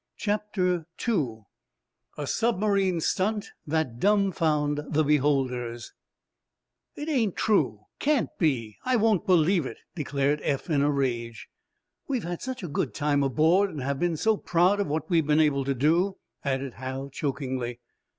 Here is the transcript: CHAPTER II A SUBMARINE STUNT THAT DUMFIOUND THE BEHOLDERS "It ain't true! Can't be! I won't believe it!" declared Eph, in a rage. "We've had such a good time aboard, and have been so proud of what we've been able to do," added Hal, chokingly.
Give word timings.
CHAPTER 0.17 0.87
II 1.07 1.41
A 2.17 2.25
SUBMARINE 2.25 3.01
STUNT 3.01 3.51
THAT 3.67 3.99
DUMFIOUND 3.99 4.79
THE 4.89 5.03
BEHOLDERS 5.03 5.93
"It 6.95 7.07
ain't 7.07 7.35
true! 7.35 7.81
Can't 7.99 8.31
be! 8.39 8.79
I 8.83 8.95
won't 8.95 9.27
believe 9.27 9.67
it!" 9.67 9.77
declared 9.93 10.39
Eph, 10.41 10.71
in 10.71 10.81
a 10.81 10.89
rage. 10.89 11.49
"We've 12.07 12.23
had 12.23 12.41
such 12.41 12.63
a 12.63 12.67
good 12.67 12.95
time 12.95 13.21
aboard, 13.21 13.69
and 13.69 13.83
have 13.83 13.99
been 13.99 14.17
so 14.17 14.37
proud 14.37 14.79
of 14.79 14.87
what 14.87 15.07
we've 15.07 15.27
been 15.27 15.39
able 15.39 15.65
to 15.65 15.75
do," 15.75 16.17
added 16.43 16.73
Hal, 16.73 17.11
chokingly. 17.11 17.79